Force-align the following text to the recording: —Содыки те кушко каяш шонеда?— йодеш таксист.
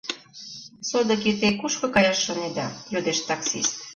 —Содыки 0.89 1.31
те 1.39 1.47
кушко 1.59 1.85
каяш 1.95 2.17
шонеда?— 2.25 2.67
йодеш 2.93 3.19
таксист. 3.29 3.73